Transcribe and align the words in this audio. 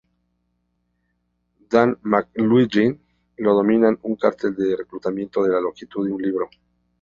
Dean 1.69 1.95
McLaughlin 2.01 2.99
lo 3.37 3.51
denominó 3.55 3.95
un 4.01 4.15
"cartel 4.15 4.55
de 4.55 4.75
reclutamiento 4.77 5.43
de 5.43 5.49
la 5.51 5.61
longitud 5.61 6.07
de 6.07 6.11
un 6.13 6.21
libro. 6.23 6.49